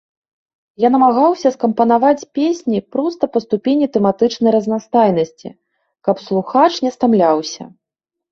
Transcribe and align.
Я 0.83 0.89
намагаўся 0.93 1.49
скампанаваць 1.55 2.27
песні 2.37 2.79
проста 2.95 3.23
па 3.35 3.39
ступені 3.45 3.89
тэматычнай 3.97 4.51
разнастайнасці, 4.57 5.49
каб 6.07 6.15
слухач 6.31 6.71
не 6.87 6.91
стамляўся. 6.99 7.63